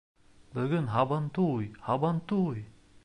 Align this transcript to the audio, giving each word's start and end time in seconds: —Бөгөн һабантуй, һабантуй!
—Бөгөн 0.55 0.87
һабантуй, 0.93 1.69
һабантуй! 1.91 2.65